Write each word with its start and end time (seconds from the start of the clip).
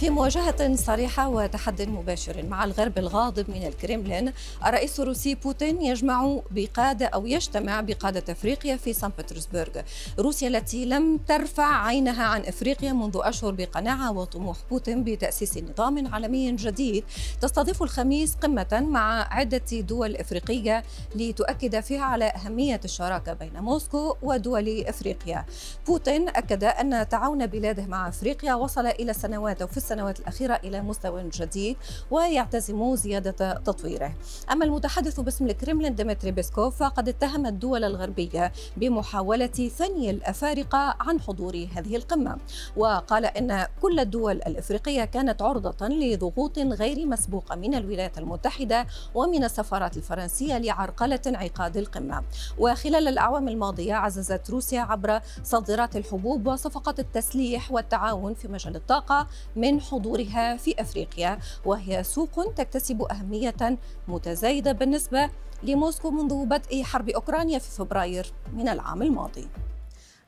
في 0.00 0.10
مواجهة 0.10 0.76
صريحة 0.76 1.28
وتحد 1.28 1.82
مباشر 1.82 2.42
مع 2.42 2.64
الغرب 2.64 2.98
الغاضب 2.98 3.50
من 3.50 3.66
الكريملين 3.66 4.32
الرئيس 4.66 5.00
الروسي 5.00 5.34
بوتين 5.34 5.82
يجمع 5.82 6.40
بقادة 6.50 7.06
أو 7.06 7.26
يجتمع 7.26 7.80
بقادة 7.80 8.32
أفريقيا 8.32 8.76
في 8.76 8.92
سان 8.92 9.10
بطرسبرغ. 9.18 9.82
روسيا 10.18 10.48
التي 10.48 10.84
لم 10.84 11.16
ترفع 11.16 11.86
عينها 11.86 12.24
عن 12.24 12.40
أفريقيا 12.40 12.92
منذ 12.92 13.20
أشهر 13.22 13.52
بقناعة 13.52 14.12
وطموح 14.12 14.56
بوتين 14.70 15.04
بتأسيس 15.04 15.58
نظام 15.58 16.14
عالمي 16.14 16.52
جديد. 16.52 17.04
تستضيف 17.40 17.82
الخميس 17.82 18.34
قمة 18.34 18.84
مع 18.90 19.34
عدة 19.34 19.80
دول 19.80 20.16
إفريقية 20.16 20.84
لتؤكد 21.14 21.80
فيها 21.80 22.02
على 22.04 22.24
أهمية 22.24 22.80
الشراكة 22.84 23.32
بين 23.32 23.60
موسكو 23.60 24.16
ودول 24.22 24.84
إفريقيا. 24.86 25.44
بوتين 25.86 26.28
أكد 26.28 26.64
أن 26.64 27.08
تعاون 27.08 27.46
بلاده 27.46 27.86
مع 27.86 28.08
أفريقيا 28.08 28.54
وصل 28.54 28.86
إلى 28.86 29.12
سنوات 29.12 29.62
وفي 29.62 29.76
السنوات 29.90 30.20
الأخيرة 30.20 30.60
إلى 30.64 30.80
مستوى 30.80 31.28
جديد 31.28 31.76
ويعتزم 32.10 32.96
زيادة 32.96 33.52
تطويره. 33.52 34.14
أما 34.52 34.64
المتحدث 34.64 35.20
باسم 35.20 35.46
الكرملين 35.46 35.94
ديمتري 35.94 36.30
بيسكوف 36.30 36.82
فقد 36.82 37.08
اتهم 37.08 37.46
الدول 37.46 37.84
الغربية 37.84 38.52
بمحاولة 38.76 39.46
ثني 39.46 40.10
الأفارقة 40.10 40.96
عن 41.00 41.20
حضور 41.20 41.66
هذه 41.74 41.96
القمة. 41.96 42.38
وقال 42.76 43.24
إن 43.24 43.66
كل 43.82 44.00
الدول 44.00 44.36
الإفريقية 44.36 45.04
كانت 45.04 45.42
عرضة 45.42 45.88
لضغوط 45.88 46.58
غير 46.58 47.06
مسبوقة 47.06 47.56
من 47.56 47.74
الولايات 47.74 48.18
المتحدة 48.18 48.86
ومن 49.14 49.44
السفارات 49.44 49.96
الفرنسية 49.96 50.58
لعرقلة 50.58 51.20
انعقاد 51.26 51.76
القمة. 51.76 52.22
وخلال 52.58 53.08
الأعوام 53.08 53.48
الماضية 53.48 53.94
عززت 53.94 54.50
روسيا 54.50 54.80
عبر 54.80 55.20
صادرات 55.42 55.96
الحبوب 55.96 56.46
وصفقات 56.46 57.00
التسليح 57.00 57.72
والتعاون 57.72 58.34
في 58.34 58.48
مجال 58.48 58.76
الطاقة 58.76 59.26
من 59.56 59.79
حضورها 59.80 60.56
في 60.56 60.80
أفريقيا 60.80 61.38
وهي 61.64 62.04
سوق 62.04 62.54
تكتسب 62.54 63.02
أهمية 63.02 63.78
متزايدة 64.08 64.72
بالنسبة 64.72 65.30
لموسكو 65.62 66.10
منذ 66.10 66.46
بدء 66.46 66.82
حرب 66.82 67.08
أوكرانيا 67.08 67.58
في 67.58 67.70
فبراير 67.70 68.32
من 68.52 68.68
العام 68.68 69.02
الماضي. 69.02 69.48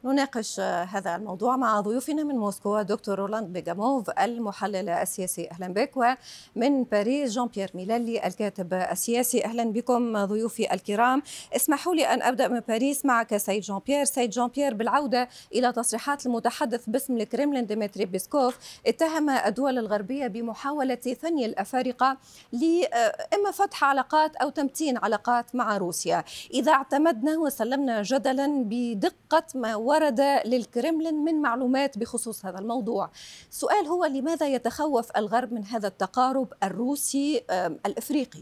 نناقش 0.04 0.60
هذا 0.60 1.16
الموضوع 1.16 1.56
مع 1.56 1.80
ضيوفنا 1.80 2.24
من 2.24 2.34
موسكو 2.34 2.82
دكتور 2.82 3.18
رولاند 3.18 3.52
بيجاموف 3.52 4.10
المحلل 4.10 4.88
السياسي. 4.88 5.50
أهلا 5.50 5.68
بك 5.68 5.96
ومن 5.96 6.84
باريس 6.84 7.32
جون 7.32 7.48
بيير 7.48 7.70
ميلالي 7.74 8.26
الكاتب 8.26 8.74
السياسي. 8.74 9.44
أهلا 9.44 9.64
بكم 9.64 10.24
ضيوفي 10.24 10.74
الكرام. 10.74 11.22
اسمحوا 11.56 11.94
لي 11.94 12.04
أن 12.04 12.22
أبدأ 12.22 12.48
من 12.48 12.60
باريس 12.60 13.04
معك 13.04 13.36
سيد 13.36 13.62
جون 13.62 13.80
بيير 13.86 14.04
سيد 14.04 14.30
جون 14.30 14.48
بيير 14.48 14.74
بالعودة 14.74 15.28
إلى 15.54 15.72
تصريحات 15.72 16.26
المتحدث 16.26 16.84
باسم 16.86 17.16
الكريملين 17.16 17.66
ديمتري 17.66 18.04
بيسكوف 18.04 18.58
اتهم 18.86 19.30
الدول 19.30 19.78
الغربية 19.78 20.26
بمحاولة 20.26 20.94
ثني 20.94 21.46
الأفارقة 21.46 22.16
لإما 22.52 23.50
فتح 23.52 23.84
علاقات 23.84 24.36
أو 24.36 24.50
تمتين 24.50 24.98
علاقات 24.98 25.54
مع 25.54 25.76
روسيا. 25.76 26.24
إذا 26.54 26.72
اعتمدنا 26.72 27.38
وسلمنا 27.38 28.02
جدلا 28.02 28.64
بدقة 28.66 29.44
ما 29.54 29.74
ورد 29.92 30.20
للكرملين 30.44 31.24
من 31.24 31.42
معلومات 31.42 31.98
بخصوص 31.98 32.46
هذا 32.46 32.58
الموضوع. 32.58 33.10
السؤال 33.50 33.86
هو 33.86 34.04
لماذا 34.04 34.48
يتخوف 34.48 35.16
الغرب 35.16 35.52
من 35.52 35.64
هذا 35.64 35.88
التقارب 35.88 36.52
الروسي 36.62 37.42
الإفريقي؟ 37.86 38.40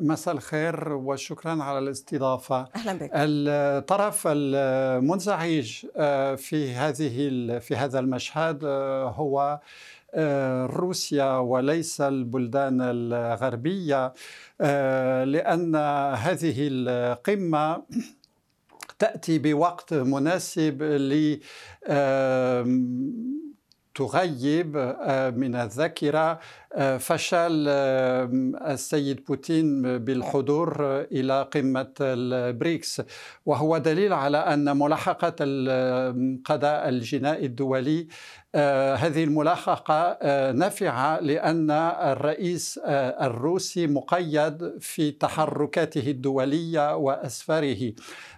مساء 0.00 0.34
الخير 0.34 0.92
وشكرا 0.92 1.62
على 1.62 1.78
الاستضافة. 1.78 2.68
أهلا 2.76 2.92
بك. 2.92 3.10
الطرف 3.14 4.22
المنزعج 4.26 5.86
آه، 5.96 6.34
في 6.34 6.72
هذه 6.72 7.58
في 7.58 7.76
هذا 7.76 7.98
المشهد 7.98 8.64
آه، 8.64 9.08
هو 9.08 9.60
روسيا 10.66 11.36
وليس 11.38 12.00
البلدان 12.00 12.78
الغربية. 12.80 14.12
آه، 14.60 15.24
لأن 15.24 15.76
هذه 16.16 16.54
القمة 16.58 17.82
تأتي 18.98 19.38
بوقت 19.38 19.94
مناسب 19.94 20.82
ل 20.82 21.40
تغيب 23.94 24.76
آه، 24.76 25.30
من 25.30 25.54
الذاكرة. 25.54 26.40
فشل 26.98 27.68
السيد 27.68 29.24
بوتين 29.24 29.98
بالحضور 29.98 31.00
إلى 31.12 31.48
قمة 31.54 31.94
البريكس. 32.00 33.02
وهو 33.46 33.78
دليل 33.78 34.12
على 34.12 34.38
أن 34.38 34.76
ملاحقة 34.78 35.34
القضاء 35.40 36.88
الجنائي 36.88 37.46
الدولي 37.46 38.00
آه، 38.00 38.06
هذه 38.54 39.24
الملاحقة 39.24 40.18
آه، 40.22 40.52
نافعة 40.52 41.20
لأن 41.20 41.70
الرئيس 41.70 42.80
آه، 42.84 43.26
الروسي 43.26 43.86
مقيد 43.86 44.78
في 44.80 45.10
تحركاته 45.10 46.10
الدولية 46.10 46.96
وأسفاره 46.96 47.92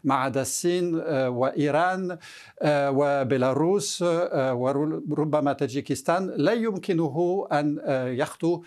ما 0.05 0.15
عدا 0.15 0.43
الصين 0.43 0.95
وإيران 1.29 2.19
وبيلاروس 2.67 4.03
وربما 4.03 5.53
تاجيكستان. 5.53 6.35
لا 6.37 6.53
يمكنه 6.53 7.47
أن 7.53 7.81
يخطو 8.19 8.63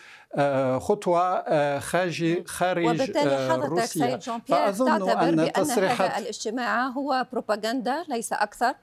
خطوة 0.80 1.80
خارج 1.80 2.48
خارج 2.48 2.86
وبالتالي 2.86 3.50
حضرتك 3.52 3.86
سيد 3.86 4.20
جون 4.20 4.42
بيير 4.50 4.72
تعتبر 4.72 5.30
أن 5.30 5.36
بأن 5.36 5.70
هذا 5.70 6.18
الاجتماع 6.18 6.88
هو 6.88 7.26
بروباغندا 7.32 8.04
ليس 8.10 8.34
أكثر؟ 8.34 8.74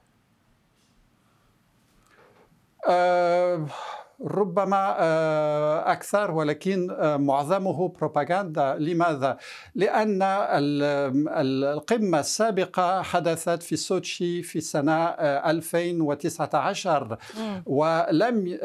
آه، 2.87 3.67
ربما 4.21 4.95
آه، 4.99 5.91
أكثر 5.91 6.31
ولكن 6.31 6.91
آه، 6.91 7.17
معظمه 7.17 7.87
بروباغندا. 7.87 8.75
لماذا؟ 8.75 9.37
لأن 9.75 10.19
القمة 11.37 12.19
السابقة 12.19 13.01
حدثت 13.01 13.63
في 13.63 13.75
سوتشي 13.75 14.43
في 14.43 14.61
سنة 14.61 15.05
2019 15.05 17.17
ولم 17.65 18.57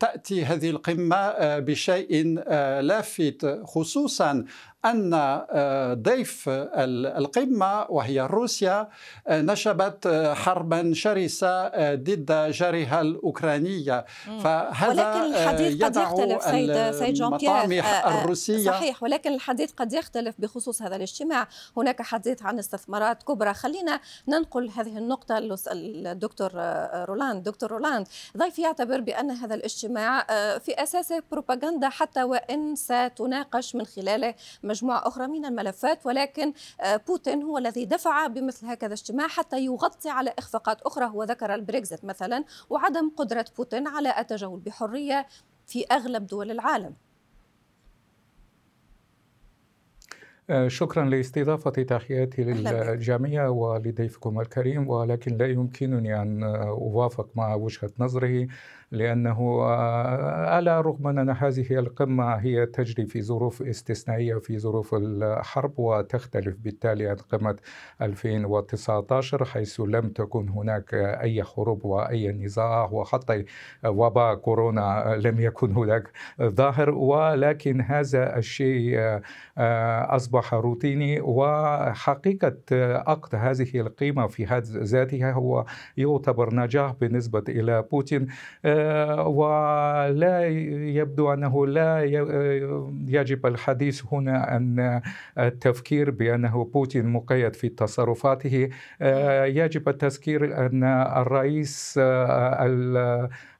تأتي 0.00 0.44
هذه 0.44 0.70
القمة 0.70 1.58
بشيء 1.58 2.38
لافت 2.80 3.60
خصوصا 3.64 4.44
أن 4.84 5.14
آه، 5.14 5.94
ضيف 5.94 6.44
القمة 6.48 7.86
وهي 7.88 8.20
روسيا 8.20 8.88
آه، 9.28 9.42
نشبت 9.42 10.06
آه، 10.06 10.34
حربا 10.34 10.92
شرسة 10.94 11.68
ضد 11.94 12.50
جارها 12.50 13.00
الأوكرانية. 13.00 14.04
فهذا 14.24 14.88
ولكن 14.88 15.34
الحديث 15.34 15.84
قد 15.84 15.96
يختلف 15.96 16.42
سيد, 16.42 16.90
سيد 16.90 17.14
جون 17.14 17.36
بيير 17.66 17.84
الروسية. 18.06 18.70
صحيح 18.70 19.02
ولكن 19.02 19.34
الحديث 19.34 19.72
قد 19.72 19.92
يختلف 19.92 20.34
بخصوص 20.38 20.82
هذا 20.82 20.96
الاجتماع. 20.96 21.48
هناك 21.76 22.02
حديث 22.02 22.42
عن 22.42 22.58
استثمارات 22.58 23.22
كبرى. 23.22 23.54
خلينا 23.54 24.00
ننقل 24.28 24.70
هذه 24.70 24.98
النقطة 24.98 25.38
الدكتور 25.72 26.50
رولاند. 26.94 27.42
دكتور 27.42 27.72
رولاند 27.72 28.06
ضيف 28.36 28.58
يعتبر 28.58 29.00
بأن 29.00 29.30
هذا 29.30 29.54
الاجتماع 29.54 30.26
في 30.58 30.82
أساسه 30.82 31.22
بروباغندا 31.30 31.88
حتى 31.88 32.22
وإن 32.22 32.76
ستناقش 32.76 33.74
من 33.74 33.86
خلاله 33.86 34.34
مجموعة 34.68 35.08
أخرى 35.08 35.26
من 35.26 35.44
الملفات 35.44 36.06
ولكن 36.06 36.52
آه، 36.80 36.96
بوتين 36.96 37.42
هو 37.42 37.58
الذي 37.58 37.84
دفع 37.84 38.26
بمثل 38.26 38.66
هكذا 38.66 38.92
اجتماع 38.92 39.28
حتى 39.28 39.64
يغطي 39.64 40.08
على 40.10 40.34
إخفاقات 40.38 40.82
أخرى. 40.82 41.06
هو 41.06 41.24
ذكر 41.24 41.54
البريكس 41.54 42.04
مثلا 42.04 42.44
وعدم 42.70 43.10
قدرة 43.16 43.44
بوتين 43.56 43.88
على 43.88 44.20
التجول 44.20 44.60
بحرية 44.60 45.26
في 45.66 45.84
أغلب 45.92 46.26
دول 46.26 46.50
العالم. 46.50 46.94
آه، 50.50 50.68
شكرا 50.68 51.04
لاستضافتي 51.04 51.84
تحياتي 51.84 52.44
للجميع 52.44 53.48
ولضيفكم 53.48 54.40
الكريم 54.40 54.88
ولكن 54.88 55.36
لا 55.36 55.46
يمكنني 55.46 56.22
أن 56.22 56.42
أوافق 56.44 57.28
مع 57.34 57.54
وجهة 57.54 57.90
نظره. 57.98 58.48
لأنه 58.90 59.38
آه، 59.62 60.46
على 60.46 60.80
الرغم 60.80 61.06
أن 61.06 61.30
هذه 61.30 61.78
القمة 61.78 62.34
هي 62.34 62.66
تجري 62.66 63.06
في 63.06 63.22
ظروف 63.22 63.62
استثنائية 63.62 64.34
في 64.34 64.58
ظروف 64.58 64.94
الحرب 64.94 65.78
وتختلف 65.78 66.56
بالتالي 66.56 67.08
عن 67.08 67.16
قمة 67.16 67.56
2019 68.02 69.44
حيث 69.44 69.80
لم 69.80 70.08
تكن 70.08 70.48
هناك 70.48 70.94
أي 70.94 71.44
حروب 71.44 71.84
وأي 71.84 72.32
نزاع 72.32 72.88
وحتى 72.92 73.44
وباء 73.86 74.34
كورونا 74.34 75.16
لم 75.24 75.40
يكن 75.40 75.72
هناك 75.72 76.10
ظاهر. 76.42 76.90
ولكن 76.90 77.80
هذا 77.80 78.36
الشيء 78.38 78.98
آه، 79.58 80.16
أصبح 80.16 80.54
روتيني. 80.54 81.20
وحقيقة 81.20 82.56
عقد 83.10 83.34
هذه 83.34 83.80
القيمة 83.80 84.26
في 84.26 84.46
حد 84.46 84.62
ذاتها 84.64 85.32
هو 85.32 85.64
يعتبر 85.96 86.54
نجاح 86.54 86.92
بالنسبة 86.92 87.44
إلى 87.48 87.82
بوتين. 87.82 88.26
ولا 89.26 90.46
يبدو 90.88 91.32
أنه 91.32 91.66
لا 91.66 92.04
يجب 93.08 93.46
الحديث 93.46 94.02
هنا 94.12 94.56
أن 94.56 95.00
التفكير 95.38 96.10
بأنه 96.10 96.64
بوتين 96.74 97.06
مقيد 97.06 97.56
في 97.56 97.68
تصرفاته. 97.68 98.68
يجب 99.44 99.88
التذكير 99.88 100.66
أن 100.66 100.84
الرئيس 101.16 102.00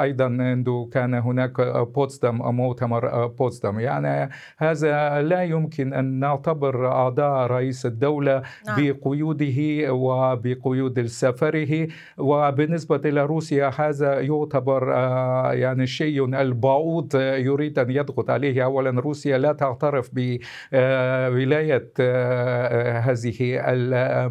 أيضا 0.01 0.25
عنده 0.25 0.89
كان 0.93 1.13
هناك 1.13 1.61
بوتسدام 1.95 2.55
مؤتمر 2.55 3.27
بوتسدام. 3.27 3.79
يعني 3.79 4.29
هذا 4.57 5.21
لا 5.21 5.43
يمكن 5.43 5.93
أن 5.93 6.05
نعتبر 6.19 6.87
أعضاء 6.87 7.47
رئيس 7.47 7.85
الدولة 7.85 8.41
نعم. 8.67 8.75
بقيوده 8.77 9.93
وبقيود 9.93 11.05
سفره. 11.05 11.87
وبالنسبة 12.17 13.01
إلى 13.05 13.25
روسيا 13.25 13.71
هذا 13.79 14.19
يعتبر 14.19 14.89
يعني 15.53 15.87
شيء 15.87 16.25
البعوض 16.25 17.15
يريد 17.15 17.79
أن 17.79 17.91
يضغط 17.91 18.29
عليه. 18.29 18.63
اولا 18.63 19.01
روسيا 19.01 19.37
لا 19.37 19.53
تعترف 19.53 20.09
بولايه 20.13 21.91
هذه 22.99 23.59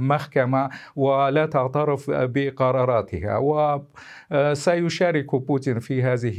محكمة 0.00 0.70
ولا 0.96 1.46
تعترف 1.46 2.10
بقراراتها. 2.10 3.38
وسيشارك 4.32 5.34
بوتين 5.34 5.78
في 5.78 6.02
هذه 6.02 6.36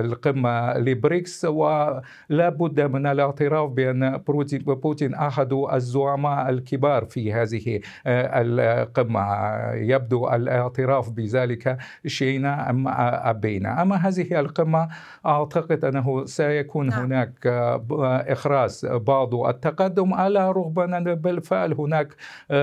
القمة 0.00 0.78
لبريكس. 0.78 1.44
ولا 1.44 2.48
بد 2.48 2.80
من 2.80 3.06
الاعتراف 3.06 3.70
بأن 3.70 4.16
بوتين 4.52 5.14
أحد 5.14 5.52
الزعماء 5.72 6.48
الكبار 6.48 7.04
في 7.04 7.32
هذه 7.32 7.80
القمة. 8.06 9.48
يبدو 9.74 10.28
الاعتراف 10.28 11.10
بذلك 11.10 11.76
شينا 12.06 12.70
أم 12.70 12.84
أبينا. 12.88 13.82
أما 13.82 13.96
هذه 13.96 14.40
القمة 14.40 14.88
أعتقد 15.26 15.84
أنه 15.84 16.24
سيكون 16.24 16.86
نعم. 16.86 17.04
هناك 17.04 17.46
إخراس 18.28 18.86
بعض 18.86 19.34
التقدم 19.34 20.14
على 20.14 20.50
رغم 20.52 20.80
أن 20.80 21.14
بالفعل 21.14 21.72
هناك 21.72 22.08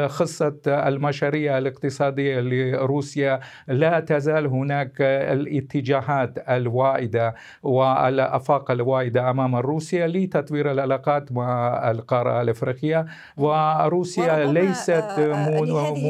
خصة 0.07 0.57
المشاريع 0.67 1.57
الاقتصادية 1.57 2.39
لروسيا 2.39 3.39
لا 3.67 3.99
تزال 3.99 4.47
هناك 4.47 5.01
الاتجاهات 5.01 6.49
الواعدة 6.49 7.35
والآفاق 7.63 8.71
الواعدة 8.71 9.29
أمام 9.29 9.55
روسيا 9.55 10.07
لتطوير 10.07 10.71
العلاقات 10.71 11.31
مع 11.31 11.81
القارة 11.91 12.41
الأفريقية. 12.41 13.05
وروسيا 13.37 14.45
ليست 14.45 14.89
آه، 14.89 15.61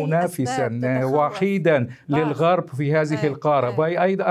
منافسا 0.04 1.01
وحيدا 1.06 1.88
نعم. 2.07 2.21
للغرب 2.21 2.68
في 2.69 2.95
هذه 2.95 3.28
القارة. 3.28 3.69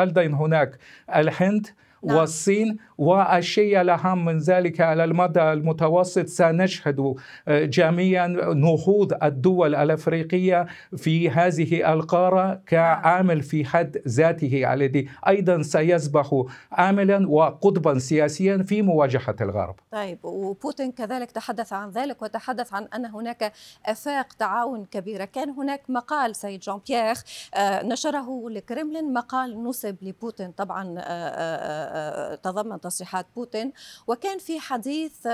أيضا 0.03 0.27
هناك 0.27 0.79
الهند 1.17 1.67
نعم. 2.07 2.17
والصين 2.17 2.77
والشيء 2.99 3.81
الأهم 3.81 4.25
من 4.25 4.39
ذلك 4.39 4.81
على 4.81 5.05
المدى 5.05 5.53
المتوسط. 5.53 6.27
سنشهد 6.27 7.15
آه، 7.49 7.65
جميعا 7.65 8.27
نهوض 8.55 9.13
الدول 9.23 9.75
الأفريقية 9.75 10.67
في 10.97 11.31
هذه 11.31 11.93
القارة 11.93 12.61
كعامل 12.67 13.43
في 13.43 13.65
حد 13.65 14.03
ذاته 14.09 14.75
الذي 14.75 15.09
أيضا 15.29 15.63
سيصبح 15.63 16.45
عاملا 16.73 17.29
وقطبا 17.29 17.99
سياسيا 17.99 18.63
في 18.63 18.83
مواجهة 18.83 19.37
الغرب. 19.41 19.75
طيب 19.93 20.19
وبوتين 20.25 20.93
كذلك 20.93 21.31
تحدث 21.31 21.73
عن 21.73 21.91
ذلك 21.91 22.23
وتحدث 22.23 22.75
عن 22.75 22.89
أن 22.95 23.07
هناك 23.07 23.53
أفاق 23.87 24.33
تعاون 24.33 24.85
كبيرة. 24.85 25.25
كان 25.25 25.51
هناك 25.51 25.83
مقال 25.89 26.37
سيد 26.37 26.61
جون 26.61 26.81
بيير 26.89 27.15
آه، 27.55 27.85
نشره 27.85 28.49
الكرملين 28.49 29.13
مقال 29.13 29.65
نسب 29.65 29.97
لبوتين. 30.03 30.51
طبعا 30.51 30.95
آه، 30.99 31.94
تضمن 32.43 32.81
تصريحات 32.81 33.27
بوتين. 33.37 33.73
وكان 34.07 34.39
في 34.39 34.61
حديث 34.61 35.27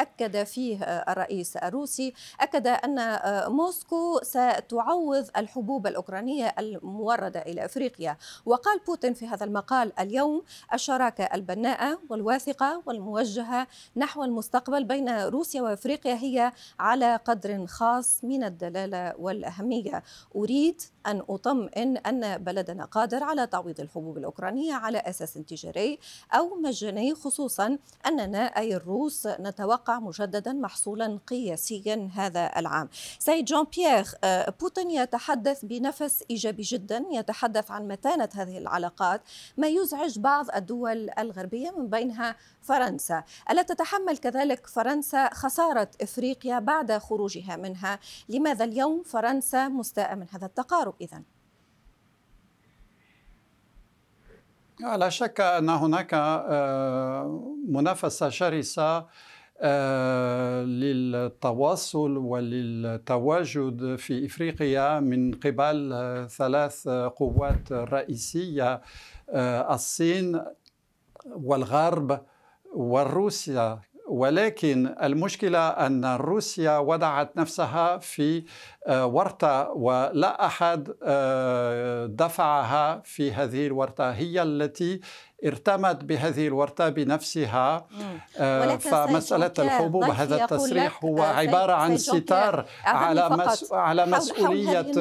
أكد 0.00 0.42
فيه 0.44 0.84
الرئيس 0.84 1.56
الروسي 1.56 2.14
أكد 2.40 2.66
أن 2.66 3.18
موسكو 3.52 4.20
ستعوض 4.22 5.28
الحبوب 5.36 5.86
الأوكرانية 5.86 6.54
الموردة 6.58 7.42
إلى 7.42 7.64
أفريقيا. 7.64 8.16
وقال 8.46 8.80
بوتين 8.86 9.14
في 9.14 9.26
هذا 9.26 9.44
المقال 9.44 10.00
اليوم 10.00 10.42
الشراكة 10.74 11.24
البناءة 11.24 11.98
والواثقة 12.10 12.82
والموجهة 12.86 13.66
نحو 13.96 14.24
المستقبل 14.24 14.84
بين 14.84 15.08
روسيا 15.20 15.62
وأفريقيا 15.62 16.14
هي 16.14 16.52
على 16.78 17.16
قدر 17.16 17.66
خاص 17.66 18.24
من 18.24 18.44
الدلالة 18.44 19.14
والأهمية. 19.18 20.02
أريد 20.36 20.82
أن 21.06 21.22
أطمئن 21.28 21.96
أن 21.96 22.38
بلدنا 22.38 22.84
قادر 22.84 23.24
على 23.24 23.46
تعويض 23.46 23.80
الحبوب 23.80 24.18
الأوكرانية 24.18 24.74
على 24.74 24.98
أساس 24.98 25.34
تجاري 25.34 25.87
أو 26.32 26.54
مجاني 26.54 27.14
خصوصا 27.14 27.78
أننا 28.06 28.44
أي 28.44 28.76
الروس 28.76 29.26
نتوقع 29.26 29.98
مجددا 29.98 30.52
محصولا 30.52 31.18
قياسيا 31.26 32.10
هذا 32.14 32.50
العام. 32.56 32.88
سيد 33.18 33.44
جون 33.44 33.64
بيير 33.64 34.04
آه، 34.24 34.54
بوتين 34.60 34.90
يتحدث 34.90 35.64
بنفس 35.64 36.24
إيجابي 36.30 36.62
جدا 36.62 37.04
يتحدث 37.12 37.70
عن 37.70 37.88
متانة 37.88 38.28
هذه 38.34 38.58
العلاقات 38.58 39.22
ما 39.56 39.66
يزعج 39.66 40.18
بعض 40.18 40.50
الدول 40.50 41.10
الغربية 41.18 41.70
من 41.70 41.88
بينها 41.88 42.36
فرنسا. 42.62 43.24
ألا 43.50 43.62
تتحمل 43.62 44.18
كذلك 44.18 44.66
فرنسا 44.66 45.34
خسارة 45.34 45.90
إفريقيا 46.02 46.58
بعد 46.58 46.98
خروجها 46.98 47.56
منها؟ 47.56 47.98
لماذا 48.28 48.64
اليوم 48.64 49.02
فرنسا 49.02 49.68
مستاءة 49.68 50.14
من 50.14 50.26
هذا 50.32 50.46
التقارب 50.46 50.94
إذن؟ 51.00 51.37
لا 54.80 55.08
شك 55.08 55.40
أن 55.40 55.68
هناك 55.68 56.14
آه، 56.14 57.44
منافسة 57.68 58.28
شرسة 58.28 59.06
آه، 59.60 60.62
للتواصل 60.62 62.16
وللتواجد 62.16 63.96
في 63.96 64.26
إفريقيا 64.26 65.00
من 65.00 65.32
قبل 65.32 66.26
ثلاث 66.30 66.88
قوات 66.88 67.72
رئيسية 67.72 68.80
آه، 69.30 69.74
الصين 69.74 70.40
والغرب 71.26 72.20
وروسيا 72.74 73.80
ولكن 74.08 74.94
المشكلة 75.02 75.68
أن 75.68 76.04
روسيا 76.04 76.78
وضعت 76.78 77.36
نفسها 77.36 77.98
في 77.98 78.44
آه، 78.86 79.06
ورطة 79.06 79.70
ولا 79.70 80.46
أحد 80.46 80.94
آه، 81.02 82.06
دفعها 82.06 83.00
في 83.04 83.32
هذه 83.32 83.66
الورطة. 83.66 84.10
هي 84.10 84.42
التي 84.42 85.00
ارتمت 85.44 86.04
بهذه 86.04 86.46
الورطة 86.46 86.88
بنفسها. 86.88 87.86
آه، 88.38 88.76
فمسألة 88.76 89.52
الحبوب 89.58 90.04
هذا 90.04 90.44
التصريح 90.44 91.04
هو 91.04 91.22
عبارة 91.22 91.72
عن 91.72 91.96
ستار 91.96 92.66
على 92.84 93.28
مس... 93.30 93.72
على 93.72 94.06
مسؤولية 94.06 94.92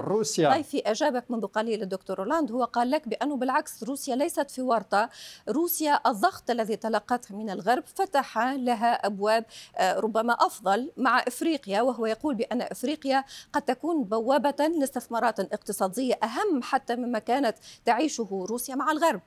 روسيا. 0.00 0.50
ضيفي 0.50 0.82
أجابك 0.86 1.30
منذ 1.30 1.46
قليل 1.46 1.82
الدكتور 1.82 2.18
رولاند 2.18 2.52
هو 2.52 2.64
قال 2.64 2.90
لك 2.90 3.08
بأنه 3.08 3.36
بالعكس 3.36 3.84
روسيا 3.84 4.16
ليست 4.16 4.50
في 4.50 4.62
ورطة. 4.62 5.08
روسيا 5.48 6.00
الضغط 6.06 6.50
الذي 6.50 6.76
تلقته 6.76 7.36
من 7.36 7.50
الغرب 7.50 7.84
فتح 7.94 8.38
لها 8.38 9.06
أبواب 9.06 9.44
آه، 9.76 10.00
ربما 10.00 10.32
أفضل 10.32 10.92
مع 10.96 11.18
إفريقيا 11.18 11.82
وهو 11.82 12.06
يقول 12.06 12.34
بأن 12.34 12.62
إفريقيا 12.62 13.24
قد 13.52 13.62
تكون 13.62 14.04
بوابة 14.04 14.66
لاستثمارات 14.78 15.40
اقتصادية 15.40 16.14
أهم 16.22 16.62
حتى 16.62 16.96
مما 16.96 17.18
كانت 17.18 17.56
تعيشه 17.84 18.46
روسيا 18.50 18.74
مع 18.74 18.90
الغرب. 18.90 19.20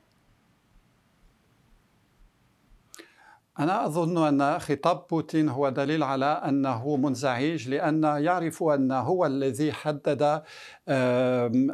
أنا 3.59 3.85
أظن 3.85 4.41
أن 4.41 4.59
خطاب 4.59 5.07
بوتين 5.09 5.49
هو 5.49 5.69
دليل 5.69 6.03
على 6.03 6.25
أنه 6.25 6.95
منزعج 6.95 7.69
لأن 7.69 8.03
يعرف 8.03 8.63
أن 8.63 8.91
هو 8.91 9.25
الذي 9.25 9.73
حدد 9.73 10.41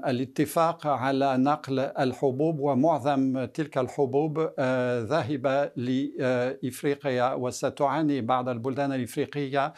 الاتفاق 0.06 0.88
على 0.88 1.38
نقل 1.38 1.80
الحبوب 1.80 2.60
ومعظم 2.60 3.46
تلك 3.46 3.78
الحبوب 3.78 4.52
آه، 4.60 5.02
ذاهبة 5.02 5.66
لإفريقيا 5.76 7.34
وستعاني 7.34 8.22
بعض 8.22 8.50
البلدان 8.50 8.94
الإفريقية 8.94 9.74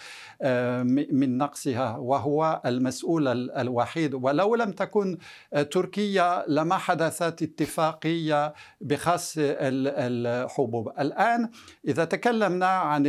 من 1.12 1.38
نقصها 1.38 1.98
وهو 1.98 2.62
المسؤول 2.66 3.50
الوحيد. 3.50 4.14
ولو 4.14 4.56
لم 4.56 4.72
تكن 4.72 5.18
آه، 5.54 5.64
تركيا 5.64 6.44
لما 6.48 6.78
حدثت 6.78 7.42
اتفاقية 7.42 8.54
بخاص 8.82 9.34
الحبوب. 9.38 10.92
الآن 11.00 11.50
إذا 11.98 12.06
تكلمنا 12.06 12.66
عن 12.66 13.04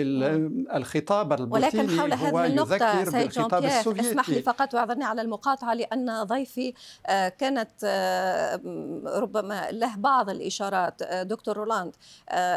الخطاب 0.74 1.32
البوتيني 1.32 1.66
ولكن 1.66 2.00
حول 2.00 2.12
هذه 2.12 2.46
النقطة 2.46 3.04
سيد 3.04 3.30
جون 3.30 3.48
بيير 3.48 4.00
اسمح 4.00 4.28
لي 4.28 4.42
فقط 4.42 4.74
وأعذرني 4.74 5.04
على 5.04 5.22
المقاطعة 5.22 5.74
لأن 5.74 6.22
ضيفي 6.22 6.74
كانت 7.38 7.70
ربما 9.06 9.70
له 9.70 9.96
بعض 9.96 10.30
الإشارات. 10.30 11.02
دكتور 11.02 11.56
رولاند 11.56 11.96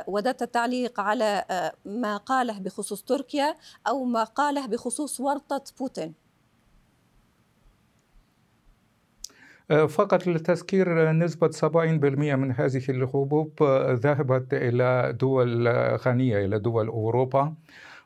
وددت 0.07 0.41
التعليق 0.41 0.99
على 0.99 1.43
ما 1.85 2.17
قاله 2.17 2.59
بخصوص 2.59 3.03
تركيا 3.03 3.55
أو 3.87 4.03
ما 4.03 4.23
قاله 4.23 4.67
بخصوص 4.67 5.19
ورطة 5.19 5.63
بوتين. 5.79 6.20
فقط 9.71 10.27
لتذكير 10.27 11.11
نسبة 11.11 11.49
70% 11.51 11.65
من 12.35 12.51
هذه 12.51 12.81
الحبوب 12.89 13.63
ذهبت 13.89 14.53
إلى 14.53 15.15
دول 15.19 15.67
غنية 15.97 16.45
إلى 16.45 16.59
دول 16.59 16.87
أوروبا. 16.87 17.53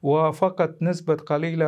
وفقط 0.04 0.82
نسبة 0.82 1.16
قليلة 1.16 1.68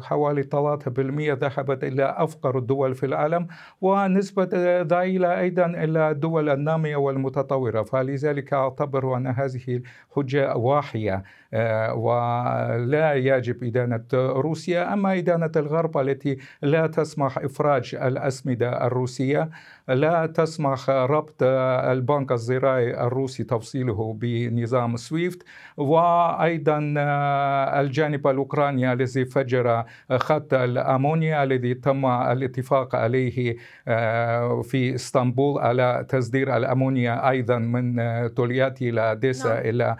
حوالي 0.00 0.42
3% 0.42 1.34
ذهبت 1.34 1.84
إلى 1.84 2.14
أفقر 2.18 2.58
الدول 2.58 2.94
في 2.94 3.06
العالم 3.06 3.46
ونسبة 3.80 4.82
ضئيلة 4.82 5.40
أيضا 5.40 5.66
إلى 5.66 6.10
الدول 6.10 6.48
النامية 6.48 6.96
والمتطورة. 6.96 7.82
فلذلك 7.82 8.52
أعتبر 8.52 9.16
أن 9.16 9.26
هذه 9.26 9.82
حجة 10.16 10.56
واحية 10.56 11.22
آه، 11.54 11.94
ولا 11.94 13.14
يجب 13.14 13.64
إدانة 13.64 14.04
روسيا. 14.14 14.92
أما 14.92 15.18
إدانة 15.18 15.52
الغرب 15.56 15.98
التي 15.98 16.38
لا 16.62 16.86
تسمح 16.86 17.38
إفراج 17.38 17.94
الأسمدة 18.02 18.86
الروسية 18.86 19.50
لا 19.88 20.26
تسمح 20.26 20.90
ربط 20.90 21.42
البنك 21.42 22.32
الزراعي 22.32 23.00
الروسي 23.00 23.44
تفصيله 23.44 24.12
بنظام 24.20 24.96
سويفت 24.96 25.42
وأيضا 25.76 26.94
آه، 26.98 27.80
الجانب 27.80 28.26
الأوكراني 28.26 28.92
الذي 28.92 29.24
فجر 29.24 29.84
خط 30.16 30.54
الأمونيا 30.54 31.44
الذي 31.44 31.74
تم 31.74 32.06
الاتفاق 32.06 32.94
عليه 32.96 33.56
آه، 33.88 34.62
في 34.62 34.94
إسطنبول 34.94 35.60
على 35.60 36.06
تصدير 36.08 36.56
الأمونيا 36.56 37.30
أيضا 37.30 37.58
من 37.58 37.98
تولياتي 38.34 38.88
إلى 38.88 39.16
ديسا 39.16 39.48
نعم. 39.48 39.62
إلى 39.64 39.96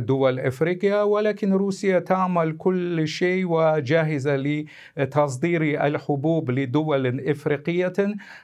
دول 0.00 0.40
أفريقيا 0.40 1.02
ولكن 1.02 1.52
روسيا 1.52 1.98
تعمل 1.98 2.56
كل 2.56 3.08
شيء 3.08 3.44
وجاهزة 3.48 4.36
لتصدير 4.96 5.86
الحبوب 5.86 6.50
لدول 6.50 7.20
إفريقية 7.28 7.92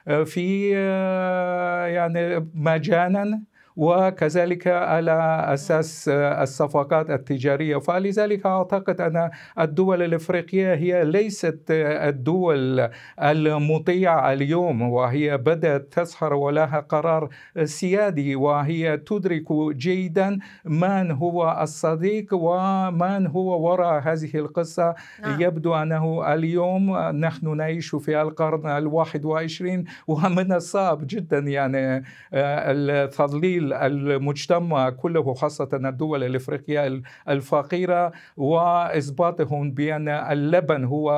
آه، 0.07 0.23
في 0.23 0.76
آه، 0.77 1.85
يعني 1.87 2.49
مجانا 2.53 3.41
وكذلك 3.77 4.67
على 4.67 5.45
أساس 5.53 6.09
الصفقات 6.09 7.09
التجارية 7.09 7.77
فلذلك 7.77 8.45
أعتقد 8.45 9.01
أن 9.01 9.29
الدول 9.59 10.01
الإفريقية 10.01 10.73
هي 10.73 11.05
ليست 11.05 11.59
الدول 11.71 12.89
المطيعة 13.21 14.33
اليوم 14.33 14.81
وهي 14.81 15.37
بدأت 15.37 15.93
تسهر 15.93 16.33
ولها 16.33 16.79
قرار 16.79 17.29
سيادي 17.63 18.35
وهي 18.35 18.97
تدرك 18.97 19.53
جيدا 19.71 20.39
من 20.65 21.11
هو 21.11 21.59
الصديق 21.61 22.27
ومن 22.33 23.27
هو 23.27 23.69
وراء 23.69 24.01
هذه 24.01 24.29
القصة 24.35 24.95
نعم. 25.21 25.41
يبدو 25.41 25.73
أنه 25.73 26.33
اليوم 26.33 26.97
نحن 26.97 27.57
نعيش 27.57 27.95
في 27.95 28.21
القرن 28.21 28.69
الواحد 28.69 29.25
وعشرين 29.25 29.83
ومن 30.07 30.51
الصعب 30.51 31.07
جدا 31.07 31.39
يعني 31.39 32.03
التضليل 32.33 33.66
المجتمع 33.73 34.89
كله 34.89 35.33
خاصة 35.33 35.69
الدول 35.73 36.23
الإفريقية 36.23 37.01
الفقيرة 37.29 38.11
وإثباتهم 38.37 39.71
بأن 39.71 40.09
اللبن 40.09 40.83
هو 40.83 41.11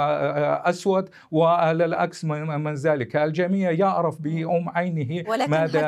أسود 0.66 1.10
وعلى 1.32 1.86
العكس 1.86 2.26
من 2.26 2.74
ذلك. 2.74 3.16
الجميع 3.16 3.72
يعرف 3.72 4.22
بأم 4.22 4.70
عينه 4.70 5.24
ماذا 5.48 5.80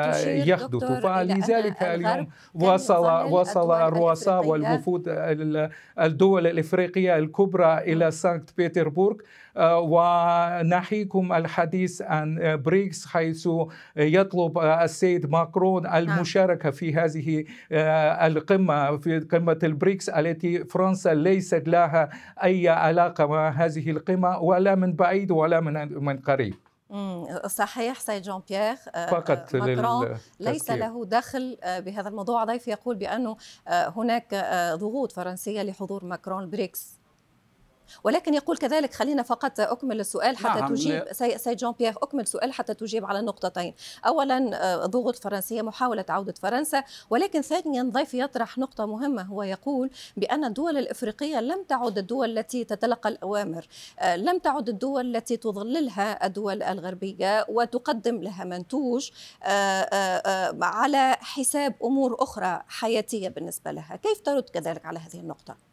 يحدث 0.48 0.84
فلذلك 1.44 1.82
اليوم 1.82 2.26
وصل 2.54 3.32
وصل 3.32 3.72
الرؤساء 3.72 4.46
والوفود 4.46 5.02
الدول 6.00 6.46
الإفريقية 6.46 7.18
الكبرى 7.18 7.78
إلى 7.78 8.10
سانكت 8.10 8.56
بيتربورغ. 8.56 9.16
آه، 9.51 9.51
وناهيكم 9.56 11.32
الحديث 11.32 12.02
عن 12.02 12.60
بريكس 12.64 13.06
حيث 13.06 13.48
يطلب 13.96 14.58
السيد 14.58 15.30
ماكرون 15.30 15.82
نعم. 15.82 15.96
المشاركة 15.96 16.70
في 16.70 16.94
هذه 16.94 17.44
آه، 17.72 18.26
القمة 18.26 18.96
في 18.96 19.20
قمة 19.20 19.58
البريكس 19.62 20.08
التي 20.08 20.64
فرنسا 20.64 21.14
ليست 21.14 21.68
لها 21.68 22.08
أي 22.44 22.68
علاقة 22.68 23.26
مع 23.26 23.48
هذه 23.48 23.90
القمة 23.90 24.38
ولا 24.38 24.74
من 24.74 24.92
بعيد 24.92 25.30
ولا 25.30 25.60
من 25.60 26.04
من 26.04 26.18
قريب. 26.18 26.54
صحيح 27.46 28.00
سيد 28.00 28.22
جون 28.22 28.42
بيير 28.48 28.76
آه، 28.94 29.06
فقط 29.06 29.54
ماكرون 29.54 30.16
ليس 30.40 30.70
له 30.70 31.04
دخل 31.04 31.58
بهذا 31.64 32.08
الموضوع. 32.08 32.44
ضيف 32.44 32.68
يقول 32.68 32.96
بأنه 32.96 33.36
هناك 33.68 34.34
ضغوط 34.74 35.12
فرنسية 35.12 35.62
لحضور 35.62 36.04
ماكرون 36.04 36.42
البريكس 36.42 37.01
ولكن 38.04 38.34
يقول 38.34 38.56
كذلك 38.56 38.94
خلينا 38.94 39.22
فقط 39.22 39.60
أكمل 39.60 40.00
السؤال 40.00 40.36
حتى 40.36 40.60
نعم 40.60 40.74
تجيب 40.74 41.04
سيد 41.36 41.56
جون 41.56 41.72
بيير 41.72 41.94
أكمل 42.02 42.22
السؤال 42.22 42.52
حتى 42.52 42.74
تجيب 42.74 43.06
على 43.06 43.18
النقطتين 43.18 43.74
أولا 44.06 44.50
آه، 44.54 44.86
ضغوط 44.86 45.16
فرنسية 45.16 45.62
محاولة 45.62 46.04
عودة 46.08 46.34
فرنسا 46.42 46.84
ولكن 47.10 47.42
ثانيا 47.42 47.82
ضيف 47.82 48.14
يطرح 48.14 48.58
نقطة 48.58 48.86
مهمة 48.86 49.22
هو 49.22 49.42
يقول 49.42 49.90
بأن 50.16 50.44
الدول 50.44 50.78
الإفريقية 50.78 51.40
لم 51.40 51.64
تعد 51.68 51.98
الدول 51.98 52.38
التي 52.38 52.64
تتلقى 52.64 53.08
الأوامر 53.08 53.66
آه، 54.00 54.16
لم 54.16 54.38
تعد 54.38 54.68
الدول 54.68 55.16
التي 55.16 55.36
تظللها 55.36 56.26
الدول 56.26 56.62
الغربية 56.62 57.46
وتقدم 57.48 58.22
لها 58.22 58.44
منتوج 58.44 59.10
آه، 59.42 60.56
على 60.62 61.16
حساب 61.20 61.74
أمور 61.84 62.16
أخرى 62.22 62.62
حياتية 62.68 63.28
بالنسبة 63.28 63.72
لها. 63.72 63.96
كيف 63.96 64.20
ترد 64.20 64.42
كذلك 64.42 64.86
على 64.86 64.98
هذه 64.98 65.20
النقطة؟ 65.20 65.71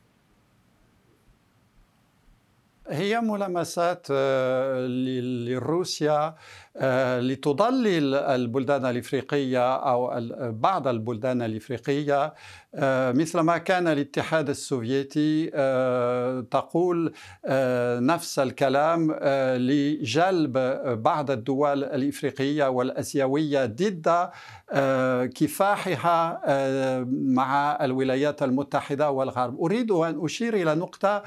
هي 2.89 3.21
ملامسات 3.21 4.07
آه، 4.11 4.87
لروسيا 5.47 6.35
لتضلل 7.19 8.15
البلدان 8.15 8.85
الإفريقية 8.85 9.75
أو 9.75 10.13
بعض 10.51 10.87
البلدان 10.87 11.41
الإفريقية 11.41 12.33
آه، 12.75 13.11
مثلما 13.11 13.57
كان 13.57 13.87
الاتحاد 13.87 14.49
السوفيتي 14.49 15.45
تقول 16.51 17.13
نفس 18.05 18.39
الكلام 18.39 19.11
لجلب 19.57 20.57
بعض 21.03 21.31
الدول 21.31 21.83
الإفريقية 21.83 22.69
والأسيوية 22.69 23.65
ضد 23.65 24.29
كفاحها 25.35 26.41
مع 27.11 27.77
الولايات 27.85 28.43
المتحدة 28.43 29.11
والغرب. 29.11 29.59
أريد 29.61 29.91
أن 29.91 30.25
أشير 30.25 30.53
إلى 30.53 30.75
نقطة 30.75 31.23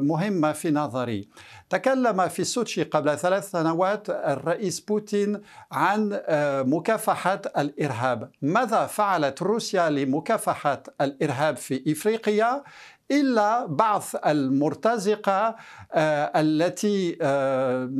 مهمة 0.00 0.52
في 0.52 0.70
نظري. 0.70 1.28
تكلم 1.74 2.28
في 2.28 2.44
سوتشي 2.44 2.82
قبل 2.82 3.18
ثلاث 3.18 3.50
سنوات 3.50 4.10
الرئيس 4.10 4.80
بوتين 4.80 5.40
عن 5.72 6.20
آه، 6.26 6.62
مكافحة 6.62 7.40
الإرهاب. 7.58 8.30
ماذا 8.42 8.86
فعلت 8.86 9.42
روسيا 9.42 9.90
لمكافحة 9.90 10.82
الإرهاب 11.00 11.56
في 11.56 11.92
إفريقيا؟ 11.92 12.64
إلا 13.10 13.66
بعض 13.66 14.02
المرتزقة 14.26 15.56
آه، 15.92 16.32
التي 16.36 17.18
آه، 17.22 17.90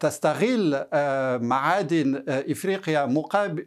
تستغل 0.00 0.86
آه، 0.92 1.36
معادن 1.36 2.22
إفريقيا 2.28 3.06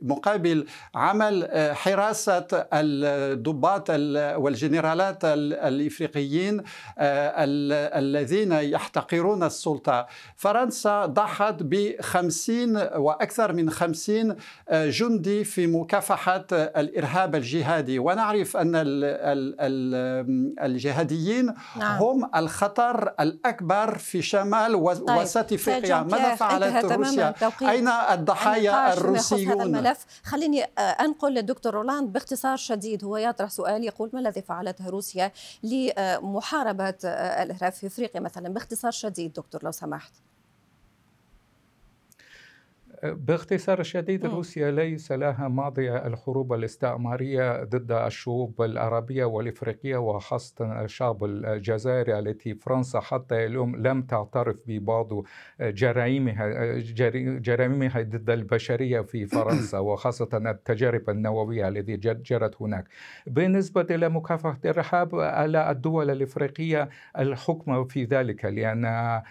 مقابل 0.01 0.65
عمل 0.95 1.49
حراسة 1.73 2.47
الضباط 2.73 3.89
والجنرالات 4.39 5.25
الإفريقيين 5.25 6.63
الذين 6.99 8.51
يحتقرون 8.51 9.43
السلطة. 9.43 10.07
فرنسا 10.35 11.05
ضحت 11.05 11.55
بخمسين 11.59 12.77
وأكثر 12.77 13.53
من 13.53 13.69
خمسين 13.69 14.35
جندي 14.71 15.43
في 15.43 15.67
مكافحة 15.67 16.45
الإرهاب 16.51 17.35
الجهادي. 17.35 17.99
ونعرف 17.99 18.57
أن 18.57 18.75
الجهاديين 20.73 21.53
نعم. 21.77 22.03
هم 22.03 22.29
الخطر 22.35 23.13
الأكبر 23.19 23.97
في 23.97 24.21
شمال 24.21 24.75
طيب. 25.47 25.59
إفريقيا. 25.59 26.03
ماذا 26.03 26.35
فعلت 26.35 26.85
روسيا؟ 26.85 27.35
أين 27.61 27.87
الضحايا 27.87 28.93
الروسيون 28.93 29.51
هذا 29.51 29.63
الملف. 29.63 30.05
خليني 30.23 30.63
آه، 30.63 30.81
أنقل 30.81 31.33
للدكتور 31.33 31.73
رولاند 31.73 32.13
باختصار 32.13 32.57
شديد. 32.57 33.03
هو 33.03 33.17
يطرح 33.17 33.49
سؤال 33.49 33.83
يقول 33.83 34.09
ما 34.13 34.19
الذي 34.19 34.41
فعلته 34.41 34.89
روسيا 34.89 35.31
لمحاربة 35.63 36.95
آه، 37.05 37.43
الارهاب 37.43 37.71
في 37.71 37.87
إفريقيا 37.87 38.21
مثلا؟ 38.21 38.49
باختصار 38.49 38.91
شديد 38.91 39.33
دكتور 39.33 39.63
لو 39.63 39.71
سمحت. 39.71 40.13
باختصار 43.03 43.83
شديد 43.83 44.25
روسيا 44.25 44.71
ليس 44.71 45.11
لها 45.11 45.47
ماضي 45.47 45.97
الحروب 45.97 46.53
الاستعمارية 46.53 47.63
ضد 47.63 47.91
الشعوب 47.91 48.61
العربية 48.61 49.25
والإفريقية 49.25 49.97
وخاصة 49.97 50.83
الشعب 50.83 51.23
الجزائري 51.23 52.19
التي 52.19 52.55
فرنسا 52.55 52.99
حتى 52.99 53.45
اليوم 53.45 53.75
لم 53.75 54.01
تعترف 54.01 54.55
ببعض 54.67 55.09
جرائمها 55.59 56.77
جرائمها 57.39 58.01
ضد 58.01 58.29
البشرية 58.29 59.01
في 59.01 59.25
فرنسا 59.35 59.79
وخاصة 59.79 60.29
التجارب 60.33 61.09
النووية 61.09 61.67
التي 61.67 61.97
جرت 61.97 62.61
هناك. 62.61 62.85
بالنسبة 63.27 63.87
إلى 63.89 64.09
مكافحة 64.09 64.59
الإرهاب 64.65 65.15
على 65.15 65.71
الدول 65.71 66.09
الإفريقية 66.09 66.89
الحكم 67.19 67.85
في 67.85 68.03
ذلك 68.03 68.45
لأن 68.45 69.21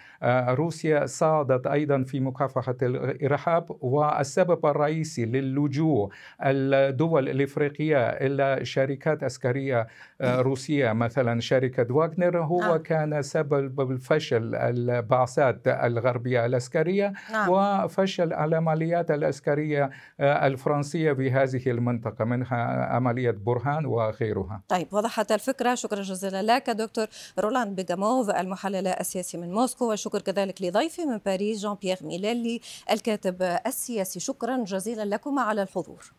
روسيا 0.49 1.05
صعدت 1.05 1.67
أيضا 1.67 2.03
في 2.03 2.19
مكافحة 2.19 2.75
الإرهاب 2.81 3.62
والسبب 3.69 4.65
الرئيسي 4.65 5.25
للجوء 5.25 6.09
الدول 6.41 7.29
الإفريقية 7.29 8.09
إلى 8.09 8.65
شركات 8.65 9.23
عسكرية 9.23 9.87
آه، 10.21 10.41
روسية 10.41 10.91
مثلا 10.91 11.39
شركة 11.39 11.93
واغنر 11.93 12.43
هو 12.43 12.59
نعم. 12.59 12.77
كان 12.77 13.21
سبب 13.21 13.91
الفشل 13.91 14.55
البعثات 14.55 15.67
الغربية 15.67 16.45
العسكرية 16.45 17.13
نعم. 17.31 17.49
وفشل 17.49 18.33
العمليات 18.33 19.11
العسكرية 19.11 19.89
آه، 20.19 20.47
الفرنسية 20.47 21.13
في 21.13 21.31
هذه 21.31 21.69
المنطقة 21.71 22.25
منها 22.25 22.85
عملية 22.85 23.31
برهان 23.31 23.85
وغيرها 23.85 24.61
طيب 24.67 24.87
وضحت 24.91 25.31
الفكرة 25.31 25.75
شكرا 25.75 26.01
جزيلا 26.01 26.41
لك 26.55 26.69
دكتور 26.69 27.07
رولاند 27.39 27.75
بيجاموف 27.75 28.29
المحلل 28.29 28.87
السياسي 28.87 29.37
من 29.37 29.51
موسكو 29.51 29.91
وشكر 29.91 30.21
كذلك 30.21 30.61
لضيفي 30.61 31.05
من 31.05 31.17
باريس 31.25 31.61
جان 31.61 31.75
بيير 31.81 31.97
ميليلي 32.01 32.61
الكاتب 32.91 33.52
السياسي. 33.65 34.19
شكرا 34.19 34.63
جزيلا 34.63 35.05
لكم 35.05 35.39
على 35.39 35.61
الحضور. 35.61 36.13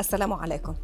السلام 0.00 0.32
عليكم. 0.32 0.74